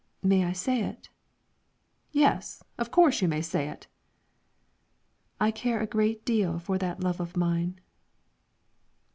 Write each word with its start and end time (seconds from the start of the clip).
"May 0.23 0.43
I 0.45 0.51
say 0.51 0.81
it?" 0.81 1.09
"Yes; 2.11 2.63
of 2.79 2.89
course 2.89 3.21
you 3.21 3.27
may 3.27 3.43
say 3.43 3.69
it." 3.69 3.85
"I 5.39 5.51
care 5.51 5.79
a 5.79 5.85
great 5.85 6.25
deal 6.25 6.57
for 6.57 6.79
that 6.79 7.03
love 7.03 7.19
of 7.19 7.37
mine." 7.37 7.79